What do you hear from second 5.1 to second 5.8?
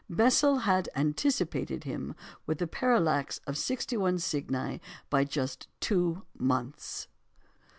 by just